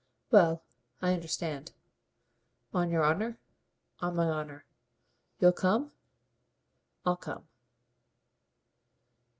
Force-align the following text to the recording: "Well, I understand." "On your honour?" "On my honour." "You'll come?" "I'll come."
"Well, 0.31 0.63
I 0.99 1.13
understand." 1.13 1.73
"On 2.73 2.89
your 2.89 3.05
honour?" 3.05 3.37
"On 3.99 4.15
my 4.15 4.27
honour." 4.31 4.65
"You'll 5.39 5.51
come?" 5.53 5.91
"I'll 7.05 7.17
come." 7.17 7.47